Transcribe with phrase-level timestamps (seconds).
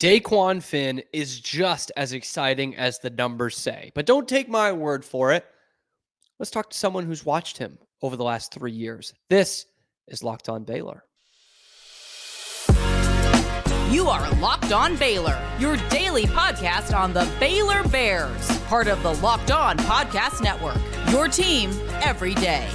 [0.00, 3.90] Dequan Finn is just as exciting as the numbers say.
[3.94, 5.44] But don't take my word for it.
[6.38, 9.12] Let's talk to someone who's watched him over the last three years.
[9.28, 9.66] This
[10.06, 11.02] is Locked On Baylor.
[13.90, 19.14] You are Locked On Baylor, your daily podcast on the Baylor Bears, part of the
[19.14, 20.78] Locked On Podcast Network.
[21.10, 21.70] Your team
[22.02, 22.68] every day.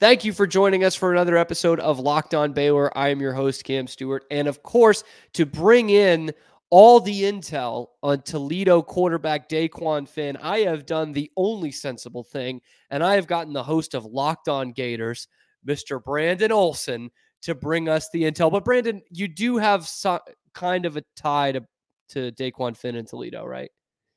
[0.00, 2.96] Thank you for joining us for another episode of Locked On Baylor.
[2.98, 4.24] I am your host, Cam Stuart.
[4.28, 5.04] And of course,
[5.34, 6.32] to bring in
[6.70, 12.60] all the intel on Toledo quarterback Dequan Finn, I have done the only sensible thing,
[12.90, 15.28] and I have gotten the host of Locked On Gators,
[15.64, 16.02] Mr.
[16.02, 17.08] Brandon Olsen,
[17.42, 18.50] to bring us the intel.
[18.50, 20.18] But Brandon, you do have so,
[20.54, 21.64] kind of a tie to,
[22.08, 23.70] to Dequan Finn in Toledo, right?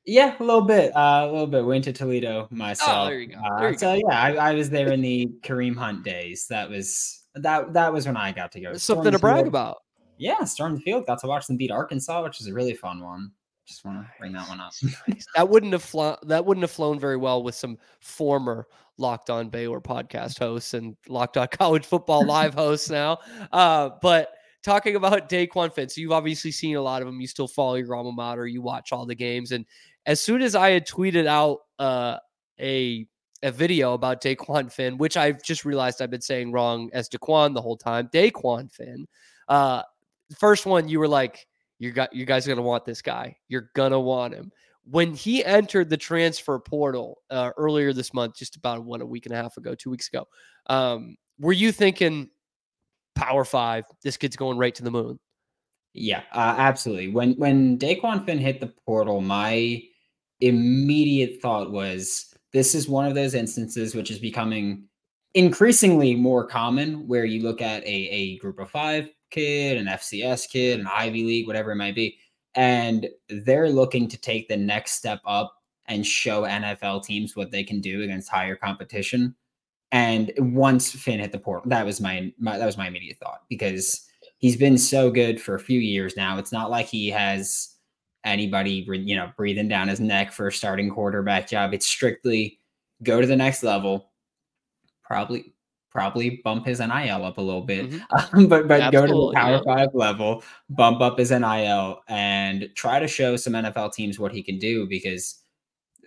[0.08, 0.96] Yeah, a little bit.
[0.96, 1.66] Uh, a little bit.
[1.66, 2.90] Went to Toledo myself.
[2.90, 3.42] Oh, there you go.
[3.58, 4.02] There uh, you so go.
[4.08, 6.46] yeah, I, I, was there in the Kareem Hunt days.
[6.48, 8.72] That was that that was when I got to go.
[8.74, 9.82] Something to brag about.
[10.16, 11.04] Yeah, storm the field.
[11.06, 13.32] Got to watch them beat Arkansas, which is a really fun one.
[13.66, 14.72] Just want to bring that one up.
[15.36, 16.16] that wouldn't have flown.
[16.22, 18.66] That wouldn't have flown very well with some former
[18.96, 23.18] Locked On Baylor podcast hosts and Locked On College Football Live hosts now.
[23.52, 24.30] Uh, but
[24.62, 27.20] talking about Dequan Finn, so you've obviously seen a lot of them.
[27.20, 28.46] You still follow your alma mater.
[28.46, 29.64] You watch all the games, and
[30.08, 32.16] as soon as I had tweeted out uh,
[32.58, 33.06] a
[33.44, 37.54] a video about Dequan Finn, which I've just realized I've been saying wrong as Daquan
[37.54, 38.08] the whole time.
[38.08, 39.06] Dequan Finn.
[39.46, 39.82] Uh,
[40.36, 41.46] first one, you were like,
[41.78, 43.36] "You got, you guys are gonna want this guy.
[43.48, 44.50] You're gonna want him."
[44.90, 49.26] When he entered the transfer portal uh, earlier this month, just about what a week
[49.26, 50.26] and a half ago, two weeks ago,
[50.68, 52.30] um, were you thinking
[53.14, 53.84] Power Five?
[54.02, 55.20] This kid's going right to the moon.
[55.92, 57.08] Yeah, uh, absolutely.
[57.08, 59.82] When when Dequan Finn hit the portal, my
[60.40, 64.84] immediate thought was this is one of those instances which is becoming
[65.34, 70.48] increasingly more common where you look at a, a group of five kid, an FCS
[70.48, 72.18] kid, an Ivy League, whatever it might be,
[72.54, 75.54] and they're looking to take the next step up
[75.86, 79.34] and show NFL teams what they can do against higher competition.
[79.92, 83.42] And once Finn hit the portal, that was my, my that was my immediate thought
[83.48, 84.06] because
[84.38, 86.38] he's been so good for a few years now.
[86.38, 87.76] It's not like he has
[88.24, 91.72] anybody, you know, breathing down his neck for a starting quarterback job.
[91.74, 92.60] It's strictly
[93.02, 94.10] go to the next level,
[95.02, 95.54] probably
[95.90, 98.36] probably bump his NIL up a little bit, mm-hmm.
[98.38, 99.76] um, but but Absolutely, go to the Power yeah.
[99.76, 104.42] Five level, bump up his NIL, and try to show some NFL teams what he
[104.42, 104.86] can do.
[104.88, 105.40] Because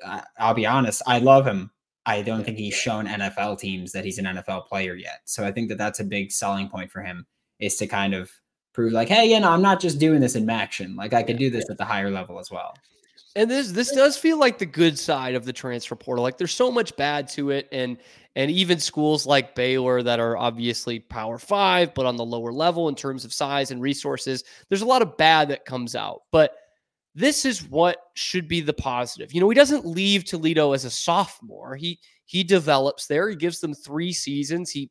[0.05, 1.72] uh, I'll be honest, I love him.
[2.05, 5.22] I don't think he's shown NFL teams that he's an NFL player yet.
[5.25, 7.28] So I think that that's a big selling point for him
[7.59, 8.31] is to kind of
[8.74, 10.96] prove like, hey, you know, I'm not just doing this in action.
[10.96, 12.74] Like I could do this at the higher level as well.
[13.36, 16.22] And this this does feel like the good side of the transfer portal.
[16.22, 17.98] Like there's so much bad to it, and
[18.36, 22.90] and even schools like Baylor that are obviously Power Five, but on the lower level
[22.90, 26.24] in terms of size and resources, there's a lot of bad that comes out.
[26.32, 26.56] But
[27.16, 29.34] this is what should be the positive.
[29.34, 31.76] You know, he doesn't leave Toledo as a sophomore.
[31.76, 32.00] He
[32.31, 33.28] he develops there.
[33.28, 34.72] He gives them three seasons.
[34.72, 34.90] He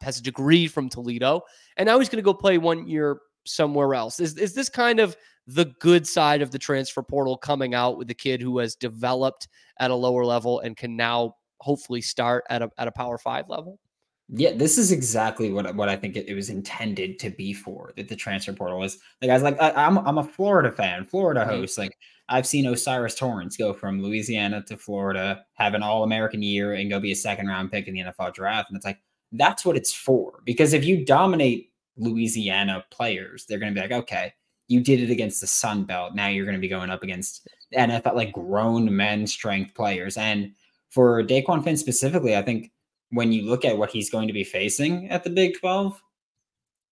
[0.00, 1.42] has a degree from Toledo,
[1.76, 4.20] and now he's going to go play one year somewhere else.
[4.20, 5.16] Is is this kind of
[5.48, 9.48] the good side of the transfer portal coming out with the kid who has developed
[9.80, 13.48] at a lower level and can now hopefully start at a at a Power Five
[13.48, 13.80] level?
[14.28, 17.92] Yeah, this is exactly what what I think it, it, was intended to be for.
[17.96, 18.98] That the transfer portal was.
[19.20, 21.50] The guys like I, am I'm, I'm a Florida fan, Florida mm-hmm.
[21.50, 21.76] host.
[21.76, 21.98] Like
[22.32, 26.90] I've seen O'Cyrus Torrence go from Louisiana to Florida, have an All American year, and
[26.90, 28.70] go be a second round pick in the NFL draft.
[28.70, 28.98] And it's like
[29.32, 30.40] that's what it's for.
[30.44, 34.32] Because if you dominate Louisiana players, they're going to be like, okay,
[34.68, 36.14] you did it against the Sun Belt.
[36.14, 40.16] Now you're going to be going up against NFL, like grown men strength players.
[40.16, 40.52] And
[40.88, 42.70] for Dequan Finn specifically, I think
[43.10, 46.00] when you look at what he's going to be facing at the Big 12,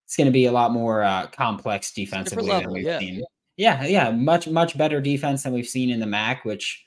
[0.04, 2.98] it's going to be a lot more uh, complex defensively level, than we've yeah.
[2.98, 3.22] seen.
[3.56, 6.84] Yeah, yeah, much much better defense than we've seen in the MAC, which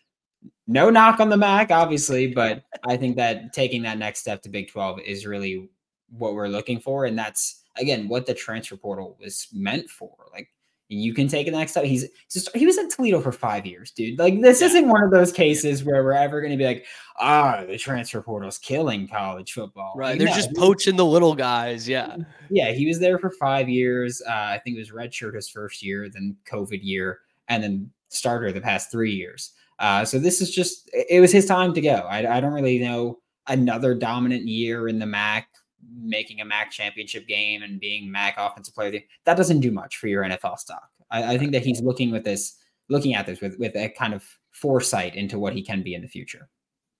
[0.67, 4.49] no knock on the MAC, obviously, but I think that taking that next step to
[4.49, 5.69] Big 12 is really
[6.09, 7.05] what we're looking for.
[7.05, 10.13] And that's, again, what the transfer portal was meant for.
[10.31, 10.49] Like,
[10.93, 11.83] you can take the next step.
[11.83, 14.19] He's just, he was at Toledo for five years, dude.
[14.19, 16.85] Like, this isn't one of those cases where we're ever going to be like,
[17.19, 19.93] ah, the transfer portal is killing college football.
[19.95, 20.17] Right.
[20.17, 21.87] They're no, just poaching the little guys.
[21.87, 22.17] Yeah.
[22.49, 22.71] Yeah.
[22.71, 24.21] He was there for five years.
[24.27, 28.51] Uh, I think it was redshirt his first year, then COVID year, and then starter
[28.51, 29.53] the past three years.
[29.79, 32.05] Uh, so this is just it was his time to go.
[32.09, 35.47] I, I don't really know another dominant year in the MAC,
[35.91, 38.99] making a MAC championship game and being MAC offensive player.
[39.25, 40.89] That doesn't do much for your NFL stock.
[41.11, 42.57] I, I think that he's looking with this,
[42.89, 46.01] looking at this with with a kind of foresight into what he can be in
[46.01, 46.49] the future.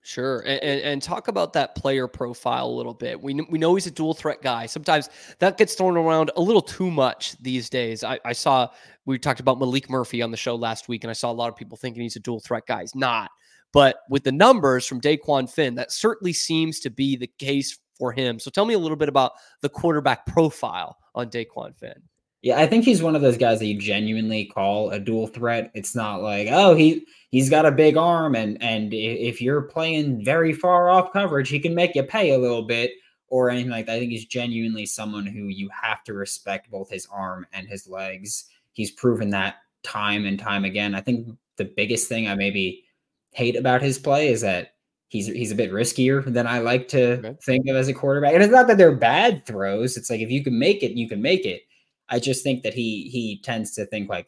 [0.05, 3.21] Sure, and, and, and talk about that player profile a little bit.
[3.21, 4.65] We we know he's a dual threat guy.
[4.65, 5.09] Sometimes
[5.39, 8.03] that gets thrown around a little too much these days.
[8.03, 8.67] I, I saw
[9.05, 11.49] we talked about Malik Murphy on the show last week, and I saw a lot
[11.49, 12.81] of people thinking he's a dual threat guy.
[12.81, 13.31] He's not.
[13.71, 18.11] But with the numbers from Dequan Finn, that certainly seems to be the case for
[18.11, 18.39] him.
[18.39, 22.01] So tell me a little bit about the quarterback profile on Dequan Finn.
[22.41, 25.71] Yeah, I think he's one of those guys that you genuinely call a dual threat.
[25.73, 30.25] It's not like, oh, he he's got a big arm and and if you're playing
[30.25, 32.91] very far off coverage, he can make you pay a little bit
[33.29, 33.95] or anything like that.
[33.95, 37.87] I think he's genuinely someone who you have to respect both his arm and his
[37.87, 38.45] legs.
[38.73, 40.95] He's proven that time and time again.
[40.95, 42.83] I think the biggest thing I maybe
[43.31, 44.73] hate about his play is that
[45.13, 47.35] he's he's a bit riskier than I like to okay.
[47.45, 48.33] think of as a quarterback.
[48.33, 49.95] And it's not that they're bad throws.
[49.95, 51.61] It's like if you can make it, you can make it
[52.09, 54.27] I just think that he he tends to think like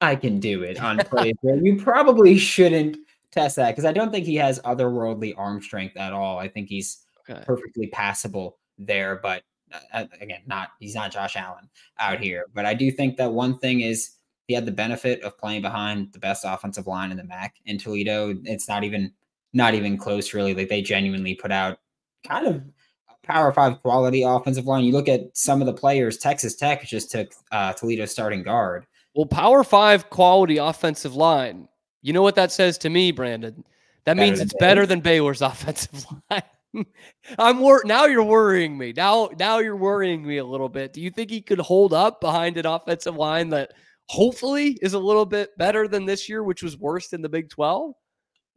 [0.00, 2.96] I can do it on plays where you probably shouldn't
[3.30, 6.38] test that because I don't think he has otherworldly arm strength at all.
[6.38, 7.42] I think he's okay.
[7.44, 9.42] perfectly passable there, but
[9.72, 11.68] uh, uh, again, not he's not Josh Allen
[11.98, 12.46] out here.
[12.54, 14.12] But I do think that one thing is
[14.46, 17.76] he had the benefit of playing behind the best offensive line in the MAC in
[17.76, 18.34] Toledo.
[18.44, 19.12] It's not even
[19.52, 20.54] not even close, really.
[20.54, 21.78] Like they genuinely put out
[22.26, 22.62] kind of
[23.22, 24.84] Power Five quality offensive line.
[24.84, 26.18] You look at some of the players.
[26.18, 28.86] Texas Tech just took uh, Toledo starting guard.
[29.14, 31.68] Well, Power Five quality offensive line.
[32.02, 33.64] You know what that says to me, Brandon?
[34.04, 34.68] That better means it's Baylor.
[34.70, 36.42] better than Baylor's offensive line.
[37.38, 38.92] I'm wor- now you're worrying me.
[38.96, 40.92] Now now you're worrying me a little bit.
[40.92, 43.72] Do you think he could hold up behind an offensive line that
[44.06, 47.50] hopefully is a little bit better than this year, which was worse than the Big
[47.50, 47.94] 12?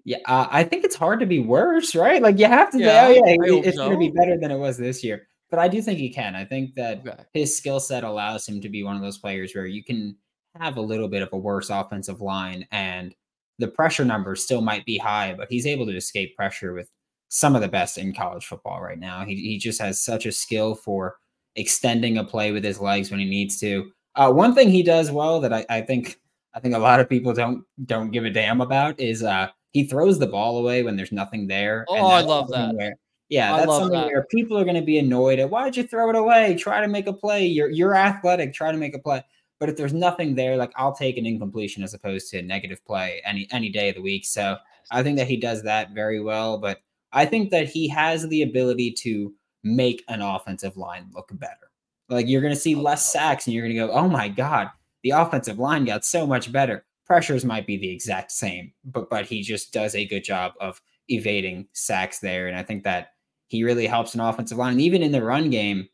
[0.03, 2.21] Yeah, uh, I think it's hard to be worse, right?
[2.21, 3.87] Like you have to yeah, say, oh yeah, it's so.
[3.87, 5.27] going to be better than it was this year.
[5.49, 6.35] But I do think he can.
[6.35, 7.23] I think that okay.
[7.33, 10.15] his skill set allows him to be one of those players where you can
[10.59, 13.13] have a little bit of a worse offensive line and
[13.59, 16.89] the pressure numbers still might be high, but he's able to escape pressure with
[17.29, 19.23] some of the best in college football right now.
[19.23, 21.17] He, he just has such a skill for
[21.55, 23.91] extending a play with his legs when he needs to.
[24.15, 26.19] Uh, one thing he does well that I, I think
[26.53, 29.85] I think a lot of people don't don't give a damn about is uh, he
[29.85, 31.85] throws the ball away when there's nothing there.
[31.87, 32.75] Oh, I love that.
[32.75, 32.95] Where,
[33.29, 34.07] yeah, that's something that.
[34.07, 35.49] where people are going to be annoyed at.
[35.49, 36.55] Why'd you throw it away?
[36.55, 37.45] Try to make a play.
[37.45, 38.53] You're you're athletic.
[38.53, 39.23] Try to make a play.
[39.59, 42.83] But if there's nothing there, like I'll take an incompletion as opposed to a negative
[42.85, 44.25] play any any day of the week.
[44.25, 44.57] So
[44.91, 46.57] I think that he does that very well.
[46.57, 46.81] But
[47.13, 49.33] I think that he has the ability to
[49.63, 51.71] make an offensive line look better.
[52.09, 54.27] Like you're going to see oh, less sacks, and you're going to go, "Oh my
[54.27, 54.69] god,
[55.03, 59.25] the offensive line got so much better." Pressures might be the exact same, but but
[59.25, 62.47] he just does a good job of evading sacks there.
[62.47, 63.09] And I think that
[63.47, 64.73] he really helps an offensive line.
[64.73, 65.89] And even in the run game,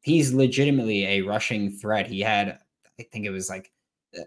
[0.00, 2.06] he's legitimately a rushing threat.
[2.06, 2.58] He had,
[2.98, 3.70] I think it was like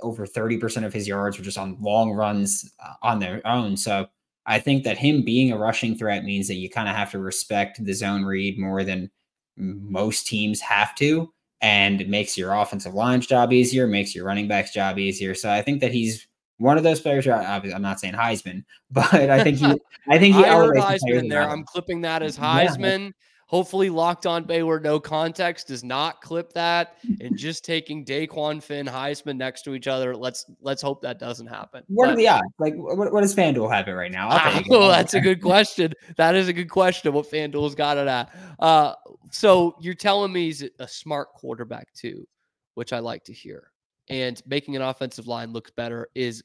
[0.01, 3.77] over 30% of his yards were just on long runs uh, on their own.
[3.77, 4.07] So
[4.45, 7.19] I think that him being a rushing threat means that you kind of have to
[7.19, 9.09] respect the zone read more than
[9.56, 14.48] most teams have to and it makes your offensive line's job easier, makes your running
[14.48, 15.33] back's job easier.
[15.33, 16.27] So I think that he's
[16.57, 17.27] one of those players.
[17.27, 19.65] I'm not saying Heisman, but I think he.
[20.09, 20.44] I think he.
[20.44, 21.48] I Heisman there.
[21.48, 23.06] I'm clipping that as Heisman.
[23.06, 23.12] Yeah.
[23.48, 28.86] Hopefully, locked on Baylor, no context does not clip that, and just taking Dequan Finn,
[28.86, 30.14] Heisman next to each other.
[30.14, 31.84] Let's let's hope that doesn't happen.
[31.88, 32.48] What but, are the odds?
[32.60, 34.28] Like, what, what does FanDuel have it right now?
[34.70, 35.94] Oh, that's a good question.
[36.18, 37.14] That is a good question.
[37.14, 38.36] What FanDuel's got it at?
[38.60, 38.96] Uh,
[39.32, 42.28] so you're telling me he's a smart quarterback too,
[42.74, 43.72] which I like to hear.
[44.10, 46.44] And making an offensive line look better is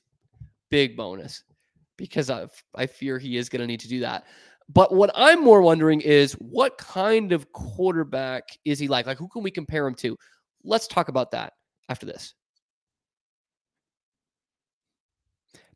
[0.71, 1.43] big bonus
[1.97, 4.25] because I I fear he is going to need to do that.
[4.69, 9.07] But what I'm more wondering is what kind of quarterback is he like?
[9.07, 10.17] Like who can we compare him to?
[10.65, 11.55] Let's talk about that
[11.89, 12.35] after this.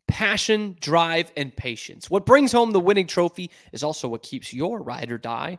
[0.09, 2.09] Passion, drive, and patience.
[2.09, 5.59] What brings home the winning trophy is also what keeps your ride or die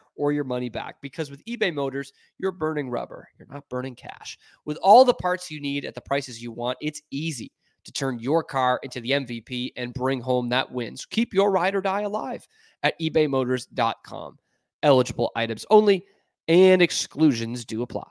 [0.15, 0.95] or your money back.
[1.01, 4.37] Because with eBay Motors, you're burning rubber, you're not burning cash.
[4.65, 7.51] With all the parts you need at the prices you want, it's easy
[7.83, 10.95] to turn your car into the MVP and bring home that win.
[10.95, 12.47] So keep your ride or die alive
[12.83, 14.37] at ebaymotors.com.
[14.83, 16.05] Eligible items only
[16.47, 18.07] and exclusions do apply.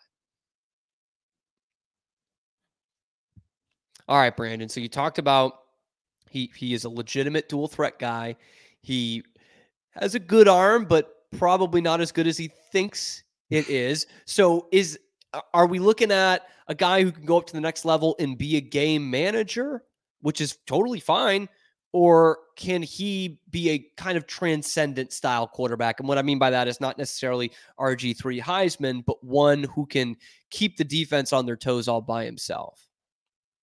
[4.09, 4.69] All right, Brandon.
[4.69, 5.53] So you talked about
[6.31, 8.37] he he is a legitimate dual threat guy.
[8.83, 9.23] He
[9.91, 14.07] has a good arm, but probably not as good as he thinks it is.
[14.25, 14.99] So is
[15.55, 18.37] are we looking at a guy who can go up to the next level and
[18.37, 19.85] be a game manager,
[20.21, 21.49] which is totally fine?
[21.93, 25.99] Or can he be a kind of transcendent style quarterback?
[25.99, 30.17] And what I mean by that is not necessarily RG3 Heisman, but one who can
[30.51, 32.87] keep the defense on their toes all by himself.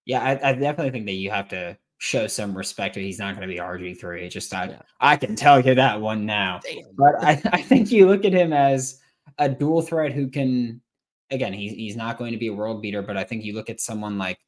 [0.05, 3.35] Yeah, I, I definitely think that you have to show some respect that he's not
[3.35, 4.29] going to be RG3.
[4.29, 4.81] Just I, yeah.
[4.99, 6.59] I can tell you that one now.
[6.63, 6.83] Damn.
[6.95, 8.99] But I, I think you look at him as
[9.39, 10.81] a dual threat who can
[11.31, 13.69] again, he's he's not going to be a world beater, but I think you look
[13.69, 14.39] at someone like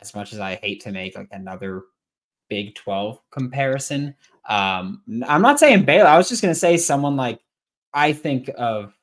[0.00, 1.82] as much as I hate to make like another
[2.48, 4.14] Big 12 comparison.
[4.48, 6.08] Um, I'm not saying Baylor.
[6.08, 7.40] I was just going to say someone like
[7.94, 8.94] I think of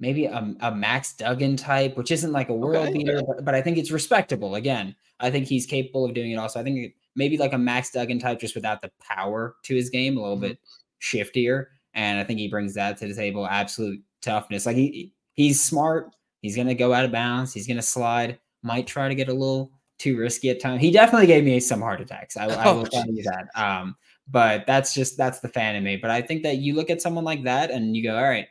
[0.00, 3.54] maybe a, a, Max Duggan type, which isn't like a world okay, beater, but, but,
[3.54, 4.54] I think it's respectable.
[4.54, 6.58] Again, I think he's capable of doing it also.
[6.58, 10.16] I think maybe like a Max Duggan type, just without the power to his game,
[10.16, 10.48] a little mm-hmm.
[10.48, 10.58] bit
[11.00, 11.66] shiftier.
[11.94, 13.46] And I think he brings that to the table.
[13.46, 14.66] Absolute toughness.
[14.66, 16.14] Like he he's smart.
[16.40, 17.52] He's gonna go out of bounds.
[17.52, 18.38] He's gonna slide.
[18.62, 20.80] Might try to get a little too risky at times.
[20.80, 22.36] He definitely gave me some heart attacks.
[22.36, 23.48] I, I will tell you that.
[23.54, 23.96] Um,
[24.28, 25.96] but that's just that's the fan in me.
[25.96, 28.46] But I think that you look at someone like that and you go, all right,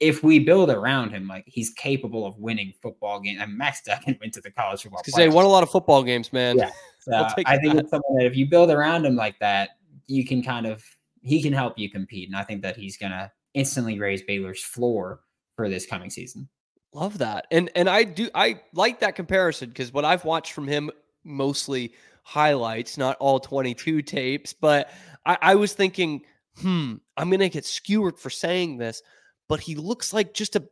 [0.00, 3.38] if we build around him, like he's capable of winning football games.
[3.40, 5.02] And Max Duggan went to the college football.
[5.04, 6.58] Because they won a lot of football games, man.
[6.58, 6.70] Yeah.
[7.02, 7.76] So I think that.
[7.76, 9.70] it's something that if you build around him like that,
[10.06, 10.84] you can kind of
[11.22, 12.28] he can help you compete.
[12.28, 15.20] And I think that he's gonna instantly raise Baylor's floor
[15.56, 16.46] for this coming season.
[16.92, 17.46] Love that.
[17.50, 20.90] And and I do I like that comparison because what I've watched from him
[21.24, 24.90] mostly highlights, not all 22 tapes, but
[25.24, 26.20] I, I was thinking,
[26.58, 29.02] hmm, I'm gonna get skewered for saying this,
[29.50, 30.62] but he looks like just a,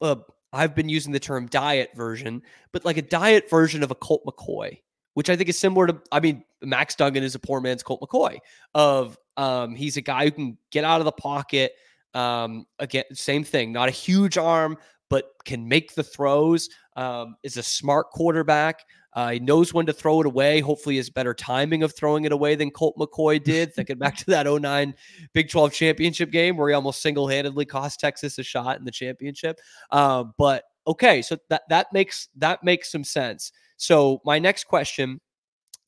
[0.00, 0.16] a
[0.52, 4.22] I've been using the term diet version, but like a diet version of a Colt
[4.24, 4.78] McCoy,
[5.14, 8.00] which I think is similar to I mean, Max Duggan is a poor man's Colt
[8.00, 8.38] McCoy.
[8.76, 11.72] Of um, he's a guy who can get out of the pocket.
[12.14, 14.78] Um, again, same thing, not a huge arm,
[15.10, 18.84] but can make the throws, um, is a smart quarterback.
[19.14, 20.60] Uh, he knows when to throw it away.
[20.60, 23.74] Hopefully, has better timing of throwing it away than Colt McCoy did.
[23.74, 24.94] Thinking back to that 09
[25.32, 28.90] Big 12 championship game where he almost single handedly cost Texas a shot in the
[28.90, 29.60] championship.
[29.90, 33.52] Uh, but okay, so that that makes that makes some sense.
[33.76, 35.20] So my next question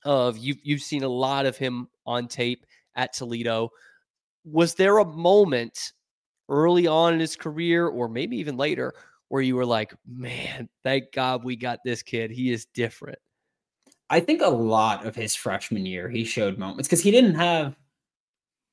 [0.05, 3.71] of you've you've seen a lot of him on tape at Toledo.
[4.45, 5.93] Was there a moment
[6.49, 8.95] early on in his career, or maybe even later,
[9.35, 12.31] where you were like, man, thank God we got this kid.
[12.31, 13.19] He is different.
[14.09, 17.75] I think a lot of his freshman year, he showed moments because he didn't have.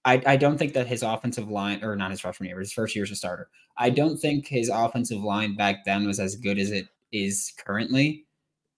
[0.06, 2.96] I, I don't think that his offensive line, or not his freshman year, his first
[2.96, 3.50] year as a starter.
[3.76, 8.28] I don't think his offensive line back then was as good as it is currently.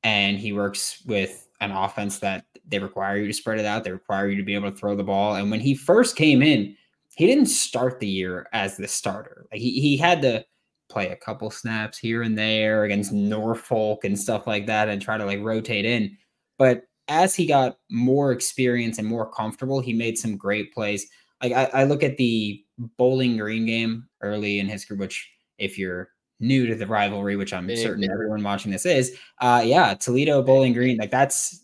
[0.04, 3.84] And he works with an offense that they require you to spread it out.
[3.84, 5.36] They require you to be able to throw the ball.
[5.36, 6.78] And when he first came in,
[7.18, 9.48] he didn't start the year as the starter.
[9.52, 10.46] Like he, he had to
[10.94, 15.18] play a couple snaps here and there against Norfolk and stuff like that and try
[15.18, 16.16] to like rotate in.
[16.58, 21.08] But as he got more experience and more comfortable, he made some great plays.
[21.42, 22.64] Like I, I look at the
[22.98, 26.10] Bowling Green game early in his career, which if you're
[26.40, 30.74] new to the rivalry, which I'm certain everyone watching this is, uh yeah, Toledo Bowling
[30.74, 31.63] Green, like that's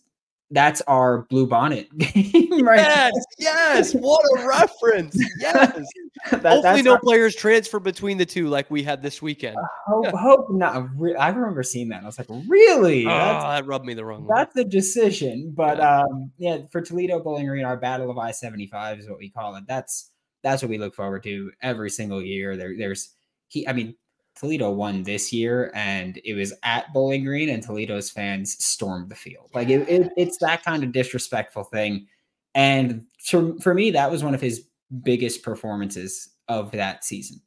[0.52, 2.78] that's our blue bonnet game, right?
[2.78, 3.94] Yes, yes.
[3.94, 5.18] What a reference.
[5.40, 5.86] Yes.
[6.32, 9.58] that, Hopefully, no our, players transfer between the two like we had this weekend.
[9.58, 10.12] Uh, hope, yeah.
[10.16, 10.76] hope not.
[11.20, 12.04] I remember seeing that.
[12.04, 13.06] I was like, really?
[13.06, 14.34] Oh, that rubbed me the wrong way.
[14.36, 15.54] That's a decision.
[15.56, 16.02] But yeah.
[16.02, 19.56] um, yeah, for Toledo Bowling Green, our Battle of I 75 is what we call
[19.56, 19.66] it.
[19.68, 22.58] That's that's what we look forward to every single year.
[22.58, 23.16] There, there's
[23.50, 23.96] he, I mean,
[24.40, 29.16] Toledo won this year, and it was at Bowling Green, and Toledo's fans stormed the
[29.16, 29.50] field.
[29.54, 32.08] Like it, it, it's that kind of disrespectful thing.
[32.56, 34.66] And for, for me, that was one of his
[35.04, 37.42] biggest performances of that season.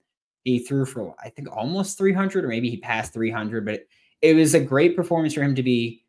[0.44, 3.88] He threw for I think almost 300, or maybe he passed 300, but it,
[4.20, 6.04] it was a great performance for him to be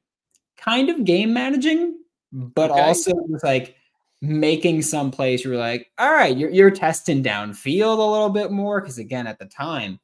[0.57, 1.97] kind of game managing,
[2.31, 2.81] but okay.
[2.81, 3.75] also was like
[4.21, 5.45] making some plays.
[5.45, 9.39] You're like, all right, you're you're testing downfield a little bit more because again, at
[9.39, 9.99] the time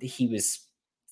[0.00, 0.60] he was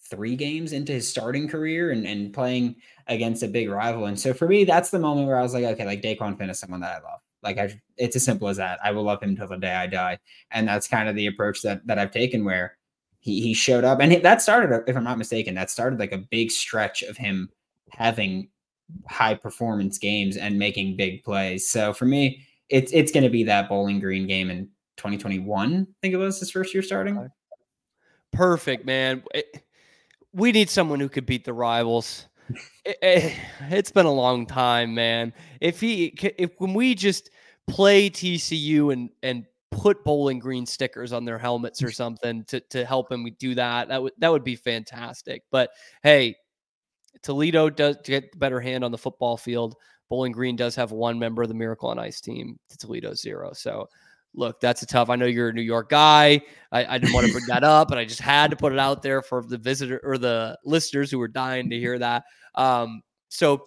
[0.09, 2.77] three games into his starting career and, and playing
[3.09, 4.07] against a big rival.
[4.07, 6.51] And so for me, that's the moment where I was like, okay, like Dequan Finn
[6.51, 7.21] is someone that I love.
[7.43, 8.79] Like I, it's as simple as that.
[8.83, 10.19] I will love him till the day I die.
[10.51, 12.77] And that's kind of the approach that that I've taken where
[13.21, 16.19] he he showed up and that started, if I'm not mistaken, that started like a
[16.19, 17.49] big stretch of him
[17.91, 18.49] having
[19.09, 21.69] high performance games and making big plays.
[21.69, 25.87] So for me, it's it's going to be that Bowling Green game in 2021.
[25.89, 27.17] I think it was his first year starting
[28.33, 29.23] perfect, man.
[29.35, 29.65] It,
[30.33, 32.27] we need someone who could beat the rivals.
[32.85, 33.35] it, it,
[33.71, 35.33] it's been a long time, man.
[35.61, 37.31] If he, if when we just
[37.67, 42.85] play TCU and and put Bowling Green stickers on their helmets or something to to
[42.85, 43.89] help him do that.
[43.89, 45.43] That would that would be fantastic.
[45.51, 45.71] But
[46.03, 46.37] hey,
[47.23, 49.77] Toledo does get the better hand on the football field.
[50.09, 53.53] Bowling Green does have one member of the Miracle on Ice team to Toledo zero.
[53.53, 53.89] So
[54.37, 55.11] look, that's a tough.
[55.11, 56.41] I know you're a New York guy.
[56.71, 58.79] I, I didn't want to bring that up, but I just had to put it
[58.79, 62.25] out there for the visitor or the listeners who were dying to hear that.
[62.55, 63.67] Um, so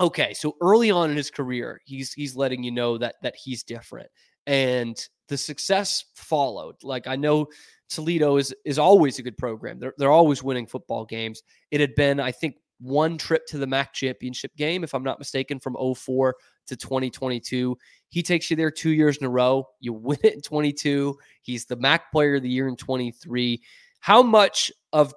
[0.00, 3.62] okay, so early on in his career, he's he's letting you know that that he's
[3.62, 4.08] different,
[4.46, 4.96] and
[5.28, 6.76] the success followed.
[6.82, 7.46] Like I know
[7.88, 9.78] Toledo is is always a good program.
[9.78, 11.42] They're they're always winning football games.
[11.70, 15.18] It had been, I think, one trip to the MAC championship game, if I'm not
[15.18, 16.34] mistaken, from 04
[16.66, 17.76] to 2022.
[18.08, 19.66] He takes you there two years in a row.
[19.80, 21.18] You win it in 22.
[21.42, 23.62] He's the MAC player of the year in 23.
[24.00, 25.14] How much of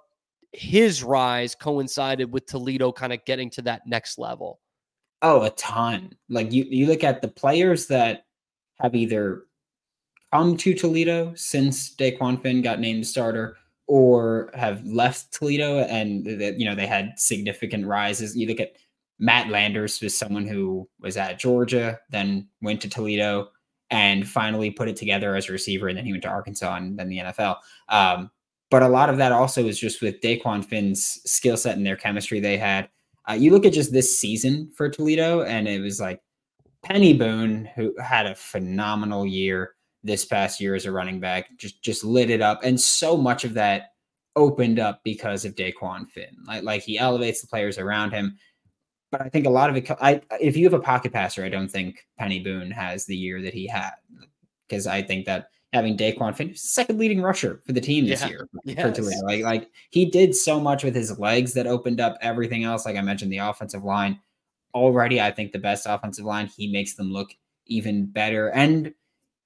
[0.51, 4.59] his rise coincided with Toledo kind of getting to that next level?
[5.21, 6.13] Oh, a ton.
[6.29, 8.25] Like you, you look at the players that
[8.79, 9.43] have either
[10.31, 16.53] come to Toledo since Dequan Finn got named starter or have left Toledo and uh,
[16.57, 18.35] you know they had significant rises.
[18.35, 18.73] You look at
[19.19, 23.49] Matt Landers was someone who was at Georgia, then went to Toledo,
[23.89, 26.99] and finally put it together as a receiver, and then he went to Arkansas and
[26.99, 27.57] then the NFL.
[27.89, 28.29] Um,
[28.69, 31.95] but a lot of that also is just with Dequan Finn's skill set and their
[31.95, 32.89] chemistry they had.
[33.29, 36.21] Uh, you look at just this season for Toledo, and it was like
[36.85, 41.81] Peny Boone, who had a phenomenal year this past year as a running back, just
[41.81, 43.93] just lit it up, and so much of that
[44.35, 46.35] opened up because of Dequan Finn.
[46.45, 48.37] Like like he elevates the players around him.
[49.11, 49.89] But I think a lot of it.
[50.01, 53.41] I if you have a pocket passer, I don't think Peny Boone has the year
[53.41, 53.93] that he had
[54.67, 58.27] because I think that having Dequan Finn, second leading rusher for the team this yeah.
[58.29, 58.81] year yes.
[58.81, 59.25] for Toledo.
[59.25, 62.85] Like, like he did so much with his legs that opened up everything else.
[62.85, 64.19] Like I mentioned, the offensive line
[64.73, 66.47] already, I think the best offensive line.
[66.47, 67.31] He makes them look
[67.65, 68.49] even better.
[68.49, 68.93] And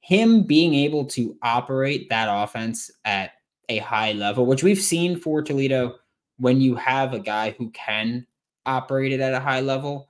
[0.01, 3.31] him being able to operate that offense at
[3.69, 5.95] a high level, which we've seen for Toledo
[6.37, 8.25] when you have a guy who can
[8.65, 10.07] operate it at a high level,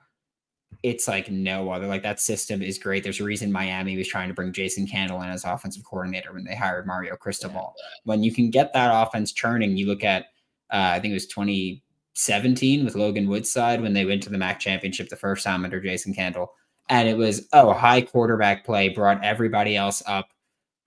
[0.84, 1.88] it's like no other.
[1.88, 3.04] Like that system is great.
[3.04, 6.44] There's a reason Miami was trying to bring Jason Candle in as offensive coordinator when
[6.44, 7.74] they hired Mario Cristobal.
[7.78, 7.84] Yeah.
[8.06, 10.26] When you can get that offense churning, you look at
[10.72, 14.60] uh, I think it was 2017 with Logan Woodside when they went to the MAC
[14.60, 16.54] championship the first time under Jason Candle.
[16.90, 20.30] And it was, oh, high quarterback play brought everybody else up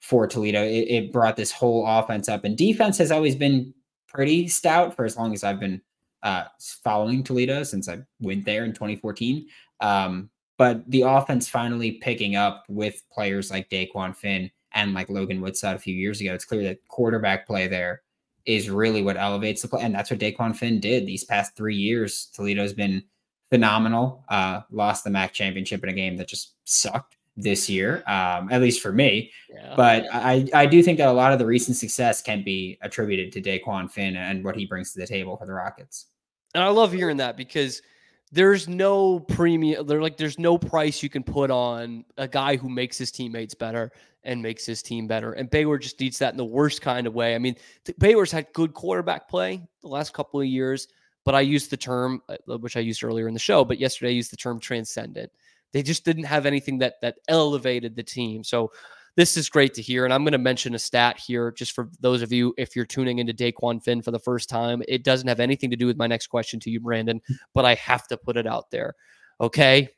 [0.01, 0.63] for Toledo.
[0.63, 2.45] It, it brought this whole offense up.
[2.45, 3.75] And defense has always been
[4.09, 5.83] pretty stout for as long as I've been
[6.25, 6.45] uh,
[6.83, 9.47] following Toledo since I went there in 2014.
[9.81, 15.41] Um, but the offense finally picking up with players like Dequan Finn and like Logan
[15.41, 16.35] Woodside a few years ago.
[16.35, 18.03] It's clear that quarterback play there
[18.47, 19.83] is really what elevates the play.
[19.83, 22.31] And that's what Dequan Finn did these past three years.
[22.35, 23.03] Toledo's been
[23.51, 24.25] phenomenal.
[24.29, 28.61] Uh, lost the MAC championship in a game that just sucked this year, um, at
[28.61, 29.31] least for me.
[29.53, 29.75] Yeah.
[29.77, 33.33] But I, I do think that a lot of the recent success can be attributed
[33.33, 36.07] to Dequan Finn and what he brings to the table for the Rockets.
[36.55, 37.83] And I love hearing that because–
[38.35, 42.69] there's no premium there like there's no price you can put on a guy who
[42.69, 43.93] makes his teammates better
[44.25, 45.35] and makes his team better.
[45.35, 47.37] And Baylor just needs that in the worst kind of way.
[47.37, 47.55] I mean
[47.99, 50.89] Baylor's had good quarterback play the last couple of years
[51.25, 54.11] but i used the term uh, which i used earlier in the show but yesterday
[54.11, 55.31] i used the term transcendent.
[55.73, 58.43] They just didn't have anything that that elevated the team.
[58.43, 58.73] So
[59.17, 60.05] this is great to hear.
[60.05, 62.85] And I'm going to mention a stat here just for those of you, if you're
[62.85, 64.83] tuning into Dequan Finn for the first time.
[64.89, 67.21] It doesn't have anything to do with my next question to you, Brandon,
[67.55, 68.95] but I have to put it out there.
[69.41, 69.89] Okay.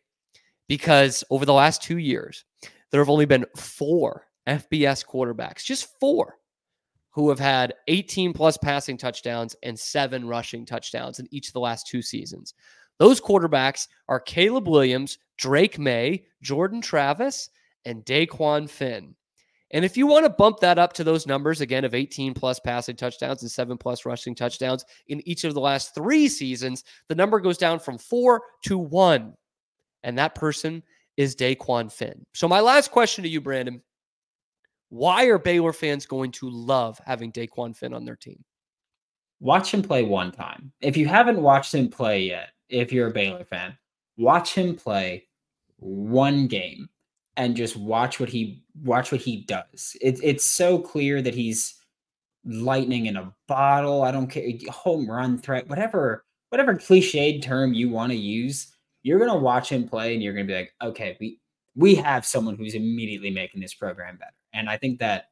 [0.69, 2.45] Because over the last two years,
[2.91, 6.37] there have only been four FBS quarterbacks, just four,
[7.11, 11.61] who have had 18 plus passing touchdowns and seven rushing touchdowns in each of the
[11.61, 12.55] last two seasons.
[12.99, 17.51] Those quarterbacks are Caleb Williams, Drake Maye, Jordan Travis,
[17.87, 19.15] and Dequan Finn.
[19.71, 22.61] And if you want to bump that up to those numbers again of 18 plus
[22.61, 27.15] passing touchdowns and seven plus rushing touchdowns in each of the last three seasons, the
[27.15, 29.35] number goes down from four to one.
[30.03, 30.83] And that person
[31.17, 32.25] is Dequan Finn.
[32.35, 33.83] So, my last question to you, Brandon
[34.89, 38.45] why are Baylor fans going to love having Dequan Finn on their team?
[39.41, 40.73] Watch him play one time.
[40.81, 43.77] If you haven't watched him play yet, if you're a Baylor fan,
[44.17, 45.27] watch him play
[45.79, 46.89] one game
[47.37, 49.97] and just watch what he watch what he does.
[50.01, 51.75] It, it's so clear that he's
[52.45, 54.03] lightning in a bottle.
[54.03, 58.73] I don't care home run threat, whatever whatever cliched term you want to use.
[59.03, 61.41] You're gonna watch him play, and you're gonna be like, okay, we
[61.75, 64.33] we have someone who's immediately making this program better.
[64.53, 65.27] And I think that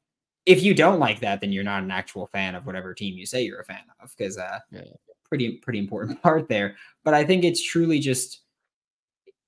[0.44, 3.24] if you don't like that, then you're not an actual fan of whatever team you
[3.24, 4.82] say you're a fan of, because uh, yeah.
[5.28, 6.76] pretty pretty important part there.
[7.02, 8.40] But I think it's truly just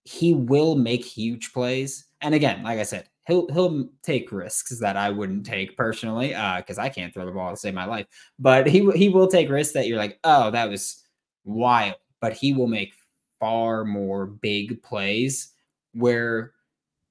[0.04, 4.96] he will make huge plays and again, like I said, he'll he'll take risks that
[4.96, 8.06] I wouldn't take personally, uh, because I can't throw the ball to save my life.
[8.38, 11.02] But he he will take risks that you're like, oh, that was
[11.44, 11.96] wild.
[12.20, 12.94] But he will make
[13.38, 15.52] far more big plays
[15.92, 16.52] where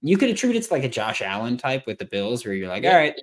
[0.02, 2.70] you could attribute it to like a Josh Allen type with the Bills, where you're
[2.70, 3.16] like, all right,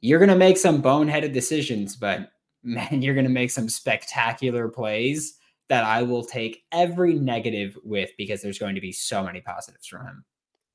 [0.00, 2.30] you're gonna make some boneheaded decisions, but
[2.62, 8.42] man, you're gonna make some spectacular plays that I will take every negative with because
[8.42, 10.24] there's going to be so many positives from him.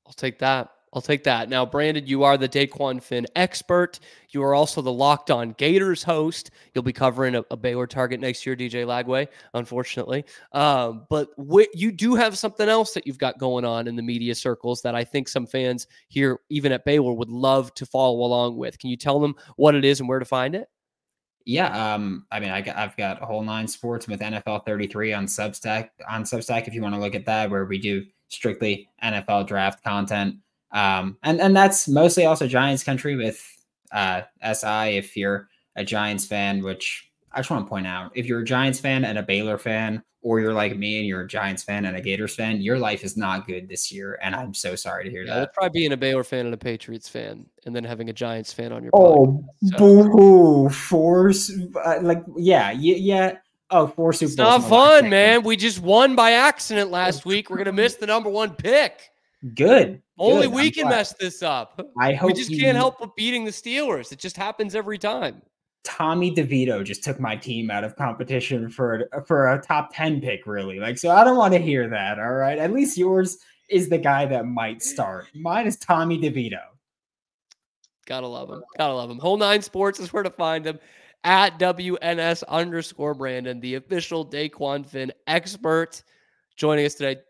[0.06, 0.70] I'll take that.
[0.94, 1.48] I'll take that.
[1.48, 3.98] Now, Brandon, you are the Dequan Finn expert.
[4.30, 6.52] You are also the Locked On Gators host.
[6.72, 10.24] You'll be covering a, a Baylor target next year, DJ Lagway, unfortunately.
[10.52, 14.02] Um, but wh- you do have something else that you've got going on in the
[14.02, 18.20] media circles that I think some fans here, even at Baylor, would love to follow
[18.24, 18.78] along with.
[18.78, 20.68] Can you tell them what it is and where to find it?
[21.44, 25.26] Yeah, um, I mean, I I've got a whole nine sports with NFL 33 on
[25.26, 25.90] Substack.
[26.08, 29.82] On Substack, if you want to look at that, where we do strictly NFL draft
[29.84, 30.36] content.
[30.72, 33.40] Um, and and that's mostly also Giants country with
[33.92, 34.96] uh, SI.
[34.96, 38.44] If you're a Giants fan, which I just want to point out, if you're a
[38.44, 41.84] Giants fan and a Baylor fan, or you're like me and you're a Giants fan
[41.84, 45.04] and a Gators fan, your life is not good this year, and I'm so sorry
[45.04, 45.38] to hear Yeah, that.
[45.40, 48.52] we'll probably being a Baylor fan and a Patriots fan, and then having a Giants
[48.52, 49.78] fan on your Oh, podcast.
[49.78, 50.68] So- boo!
[50.70, 51.52] Force,
[51.84, 53.36] uh, like, yeah, yeah, yeah.
[53.74, 55.42] Oh, four Super It's Bowls not in the last fun, man.
[55.42, 57.50] We just won by accident last week.
[57.50, 59.00] We're gonna miss the number one pick.
[59.56, 60.00] Good.
[60.16, 60.54] Only good.
[60.54, 60.90] we I'm can glad.
[60.96, 61.80] mess this up.
[61.98, 64.12] I hope We just you- can't help but beating the Steelers.
[64.12, 65.42] It just happens every time.
[65.82, 70.46] Tommy DeVito just took my team out of competition for for a top 10 pick
[70.46, 70.78] really.
[70.78, 72.58] Like so I don't want to hear that, all right?
[72.58, 75.26] At least yours is the guy that might start.
[75.34, 76.60] Mine is Tommy DeVito.
[78.06, 78.62] Gotta love him.
[78.78, 79.18] Gotta love him.
[79.18, 80.78] Whole nine sports is where to find him
[81.24, 86.02] at WNS underscore Brandon, the official Daquan Finn expert,
[86.56, 87.20] joining us today.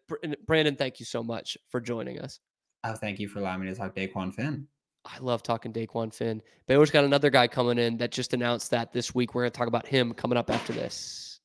[0.47, 2.41] Brandon, thank you so much for joining us.
[2.83, 4.67] Oh, thank you for allowing me to talk Daquan Finn.
[5.07, 6.43] I love talking Daquan Finn.
[6.67, 9.35] Baylor's got another guy coming in that just announced that this week.
[9.35, 11.41] We're going to talk about him coming up after this.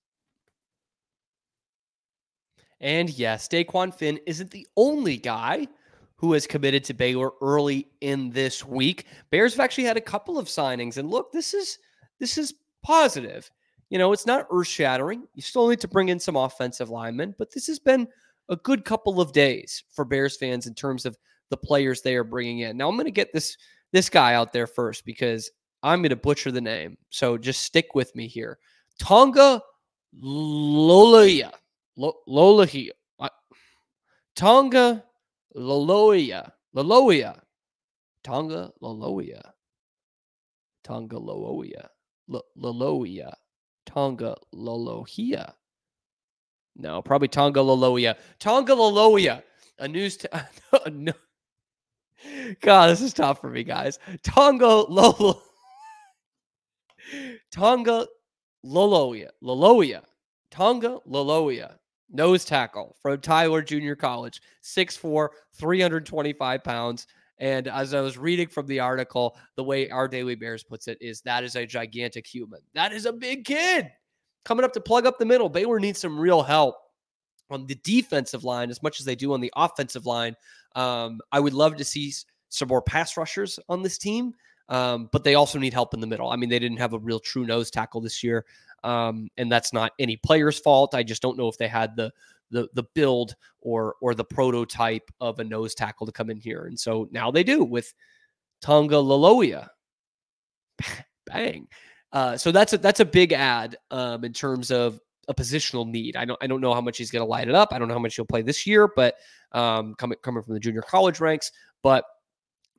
[2.82, 5.68] And yes, Daquan Finn isn't the only guy
[6.16, 9.06] who has committed to Baylor early in this week.
[9.30, 11.80] Bears have actually had a couple of signings, and look, this is
[12.20, 12.54] this is
[12.84, 13.50] positive.
[13.90, 15.28] You know, it's not earth shattering.
[15.34, 18.08] You still need to bring in some offensive linemen, but this has been
[18.50, 21.18] a good couple of days for Bears fans in terms of
[21.50, 22.78] the players they are bringing in.
[22.78, 23.58] Now I'm going to get this
[23.92, 25.50] this guy out there first because
[25.82, 26.98] I'm going to butcher the name.
[27.10, 28.60] So just stick with me here.
[29.00, 29.62] Tonga
[30.16, 31.52] Lolaya.
[31.96, 32.92] Lo- Lolahia.
[34.36, 35.04] Tonga
[35.56, 36.52] Loloya.
[36.76, 37.40] Loloya.
[38.24, 39.42] Tonga Loloya.
[40.84, 41.88] Tonga Loloya.
[42.30, 43.34] Lo- Loloya.
[43.86, 45.54] Tonga Lolohia.
[46.76, 48.16] No, probably Tonga Loloya.
[48.40, 49.44] Tonga Loloya.
[49.80, 50.18] A news.
[50.18, 50.28] T-
[50.92, 51.14] no.
[52.62, 54.00] God, this is tough for me, guys.
[54.24, 55.42] Tonga Lolo.
[57.52, 58.08] Tonga
[58.66, 59.30] Loloya.
[59.44, 60.04] Loloya.
[60.52, 61.76] Tonga Loloya.
[62.12, 64.42] Nose tackle from Tyler Junior College.
[64.64, 67.08] 6'4, 325 pounds.
[67.40, 70.98] And as I was reading from the article, the way our Daily Bears puts it
[71.02, 72.60] is that is a gigantic human.
[72.74, 73.90] That is a big kid
[74.44, 75.50] coming up to plug up the middle.
[75.50, 76.76] Baylor needs some real help
[77.50, 80.36] on the defensive line as much as they do on the offensive line.
[80.76, 82.14] Um, I would love to see
[82.50, 84.34] some more pass rushers on this team,
[84.70, 86.30] um, but they also need help in the middle.
[86.30, 88.46] I mean, they didn't have a real true nose tackle this year,
[88.84, 90.94] um, and that's not any player's fault.
[90.94, 92.12] I just don't know if they had the
[92.52, 96.66] the the build or or the prototype of a nose tackle to come in here,
[96.66, 97.94] and so now they do with
[98.62, 99.70] Tonga Laloia.
[101.26, 101.68] Bang.
[102.12, 106.16] Uh, so that's a that's a big ad um, in terms of a positional need.
[106.16, 107.70] I don't I don't know how much he's going to light it up.
[107.72, 109.16] I don't know how much he'll play this year, but
[109.52, 111.52] um, coming coming from the junior college ranks,
[111.84, 112.04] but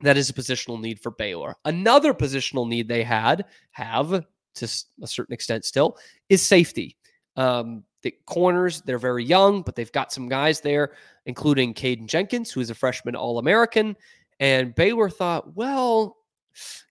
[0.01, 1.55] that is a positional need for Baylor.
[1.65, 4.65] Another positional need they had have to
[5.01, 6.97] a certain extent still is safety.
[7.37, 10.93] Um, the corners they're very young, but they've got some guys there,
[11.25, 13.95] including Caden Jenkins, who is a freshman All American,
[14.39, 16.17] and Baylor thought, well,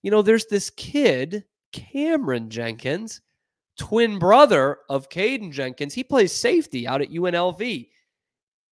[0.02, 3.20] you know, there's this kid Cameren Jenkins
[3.78, 5.94] twin brother of Caden Jenkins.
[5.94, 7.88] He plays safety out at UNLV.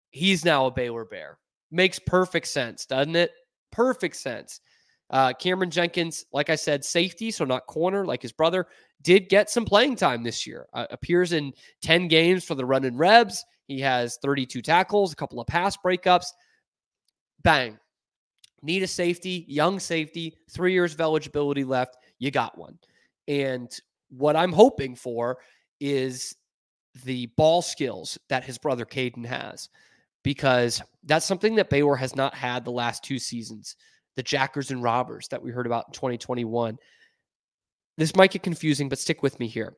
[0.10, 1.38] He's now a Baylor Bear.
[1.71, 3.32] Makes perfect sense, doesn't it?
[3.71, 4.62] Perfect sense.
[5.10, 8.68] Uh, Cameren Jenkins, like I said, safety, so not corner like his brother,
[9.04, 10.68] did get some playing time this year.
[10.74, 13.46] Uh, appears in 10 games for the Runnin' Rebs.
[13.68, 16.28] He has 32 tackles, a couple of pass breakups.
[17.44, 17.78] Bang.
[18.62, 21.98] Need a safety, young safety, three years of eligibility left.
[22.18, 22.80] You got one.
[23.28, 23.72] And
[24.10, 25.38] what I'm hoping for
[25.80, 26.36] is
[27.04, 29.70] the ball skills that his brother Caden has,
[30.24, 33.76] because that's something that Baylor has not had the last two seasons.
[34.15, 36.78] The jackers and robbers that we heard about in 2021.
[37.97, 39.75] This might get confusing, but stick with me here.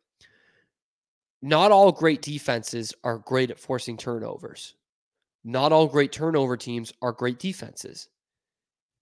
[1.41, 4.75] Not all great defenses are great at forcing turnovers.
[5.43, 8.09] Not all great turnover teams are great defenses,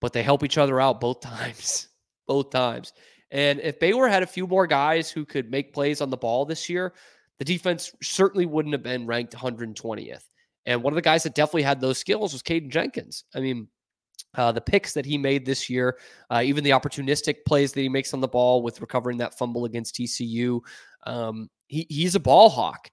[0.01, 1.87] but they help each other out both times.
[2.27, 2.93] both times.
[3.31, 6.45] And if Baylor had a few more guys who could make plays on the ball
[6.45, 6.93] this year,
[7.39, 10.23] the defense certainly wouldn't have been ranked 120th.
[10.65, 13.23] And one of the guys that definitely had those skills was Caden Jenkins.
[13.33, 13.67] I mean,
[14.35, 15.97] uh, the picks that he made this year,
[16.29, 19.65] uh, even the opportunistic plays that he makes on the ball with recovering that fumble
[19.65, 20.59] against TCU,
[21.05, 22.89] um, he, he's a ball hawk.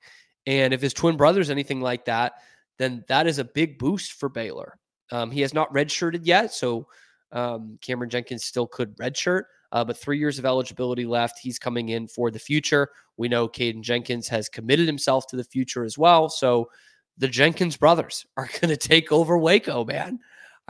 [0.47, 2.35] And if his twin brother's anything like that,
[2.79, 4.79] then that is a big boost for Baylor.
[5.11, 6.87] Um, he has not redshirted yet, so
[7.33, 11.39] um, Cameren Jenkins still could redshirt, uh, but three years of eligibility left.
[11.39, 12.89] He's coming in for the future.
[13.17, 16.29] We know Caden Jenkins has committed himself to the future as well.
[16.29, 16.71] So
[17.19, 20.19] the Jenkins brothers are going to take over Waco, man.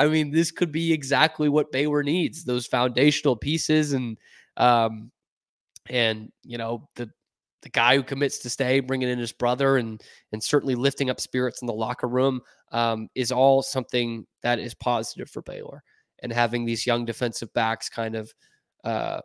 [0.03, 4.19] I mean, this could be exactly what Baylor needs those foundational pieces and,
[4.57, 5.11] um,
[5.89, 7.09] and, you know, the,
[7.63, 11.21] the guy who commits to stay, bringing in his brother, and and certainly lifting up
[11.21, 12.41] spirits in the locker room
[12.73, 15.85] um, is all something that is positive for Baylor.
[16.25, 18.33] And having these young defensive backs kind of
[18.83, 19.21] uh,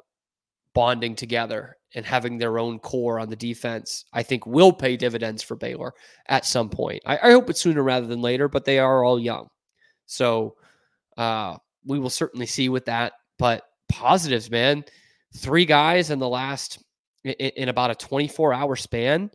[0.75, 5.41] bonding together and having their own core on the defense, I think will pay dividends
[5.41, 5.93] for Baylor
[6.27, 7.01] at some point.
[7.07, 9.47] I, I hope it's sooner rather than later, but they are all young,
[10.05, 10.57] so
[11.17, 13.13] uh, we will certainly see with that.
[13.37, 14.85] But positives, man,
[15.35, 16.83] three guys in the last
[17.23, 19.31] in, in about a 24 hour span,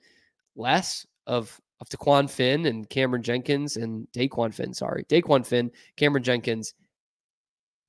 [0.57, 6.23] less of of DeQuan Finn and Cameren Jenkins and Daquan Finn, sorry, Daquan Finn, Cameren
[6.23, 6.75] Jenkins,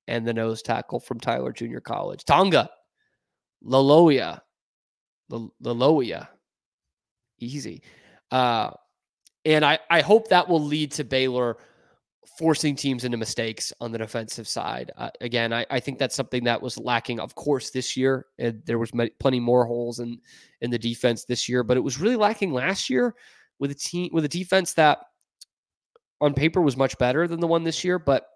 [0.07, 2.71] and the nose tackle from Tyler Junior College, Tonga,
[3.63, 4.41] Laloia,
[5.31, 6.27] Laloia,
[7.39, 7.83] easy.
[8.31, 8.71] Uh,
[9.45, 11.57] and I, I hope that will lead to Baylor
[12.37, 14.91] forcing teams into mistakes on the defensive side.
[14.97, 18.25] Uh, again, I, I think that's something that was lacking, of course, this year.
[18.39, 20.19] And there was plenty more holes in
[20.61, 23.15] in the defense this year, but it was really lacking last year
[23.59, 24.99] with a team with a defense that
[26.21, 28.27] on paper was much better than the one this year, but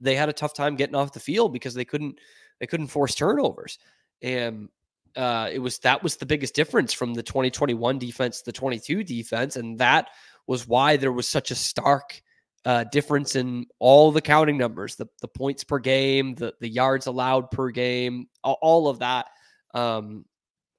[0.00, 2.18] they had a tough time getting off the field because they couldn't
[2.60, 3.78] they couldn't force turnovers.
[4.22, 4.68] And
[5.16, 9.04] uh, it was that was the biggest difference from the 2021 defense to the 22
[9.04, 10.08] defense, and that
[10.46, 12.20] was why there was such a stark
[12.64, 17.06] uh, difference in all the counting numbers, the the points per game, the the yards
[17.06, 19.26] allowed per game, all, of that.
[19.74, 20.24] Um,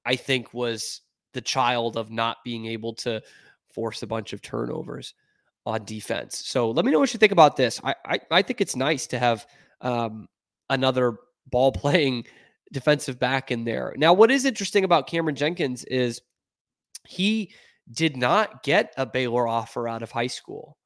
[0.04, 3.22] I think was the child of not being able to
[3.72, 5.14] force a bunch of turnovers
[5.64, 6.42] on defense.
[6.46, 7.80] So let me know what you think about this.
[7.84, 9.46] I I, I think it's nice to have
[9.80, 10.28] um,
[10.70, 12.26] another ball playing
[12.72, 13.94] defensive back in there.
[13.96, 16.20] Now, what is interesting about Cameren Jenkins is
[17.06, 17.52] he
[17.92, 20.76] did not get a Baylor offer out of high school.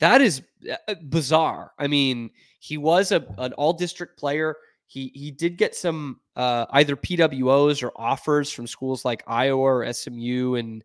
[0.00, 1.72] That is uh, uh, bizarre.
[1.78, 4.56] I mean, he was a an all district player.
[4.86, 9.92] He he did get some uh, either PWOs or offers from schools like Iowa or
[9.92, 10.84] SMU and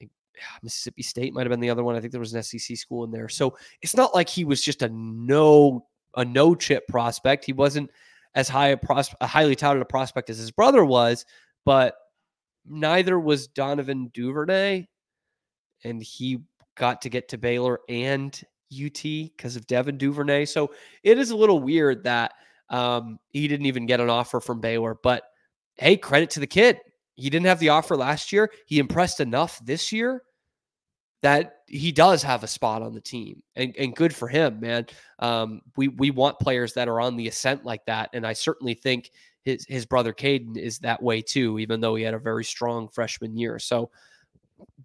[0.62, 1.96] Mississippi State might have been the other one.
[1.96, 3.28] I think there was an SEC school in there.
[3.28, 7.44] So it's not like he was just a no a no chip prospect.
[7.44, 7.90] He wasn't
[8.34, 11.24] as high a, pros- a highly touted a prospect as his brother was,
[11.64, 11.96] but
[12.66, 14.86] neither was Donovan Duvernay,
[15.84, 16.40] and he
[16.78, 18.40] got to get to Baylor and
[18.72, 20.46] UT because of Devin Duvernay.
[20.46, 22.32] So it is a little weird that
[22.70, 24.96] um, he didn't even get an offer from Baylor.
[25.02, 25.24] But
[25.74, 26.80] hey, credit to the kid.
[27.14, 28.50] He didn't have the offer last year.
[28.66, 30.22] He impressed enough this year
[31.22, 34.86] that he does have a spot on the team, and, and good for him, man.
[35.18, 38.74] Um, we we want players that are on the ascent like that, and I certainly
[38.74, 39.10] think
[39.42, 41.58] his his brother Caden is that way too.
[41.58, 43.90] Even though he had a very strong freshman year, so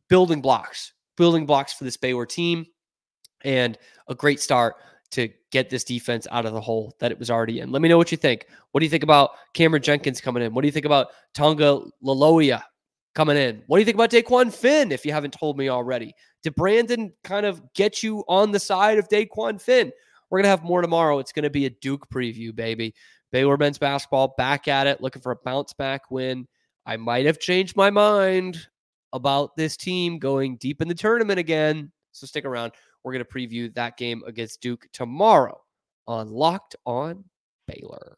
[0.10, 2.66] building blocks building blocks for this Baylor team
[3.44, 4.76] and a great start
[5.12, 7.72] to get this defense out of the hole that it was already in.
[7.72, 8.48] Let me know what you think.
[8.72, 10.54] What do you think about Cameren Jenkins coming in?
[10.54, 12.64] What do you think about Tonga Laloia
[13.14, 13.62] coming in?
[13.68, 16.16] What do you think about Daquan Finn, if you haven't told me already?
[16.42, 19.92] Did Brandon kind of get you on the side of Daquan Finn?
[20.30, 21.20] We're going to have more tomorrow.
[21.20, 22.96] It's going to be a Duke preview, baby.
[23.32, 26.48] Baylor men's basketball back at it, looking for a bounce back win.
[26.88, 28.68] I might have changed my mind
[29.14, 31.92] about this team going deep in the tournament again.
[32.12, 32.74] So stick around.
[33.04, 35.62] We're going to preview that game against Duke tomorrow
[36.08, 37.24] on Locked On
[37.68, 38.18] Baylor.